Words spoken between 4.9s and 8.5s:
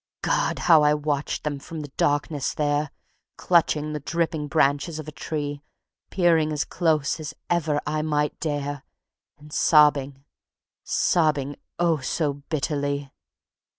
of a tree, Peering as close as ever I might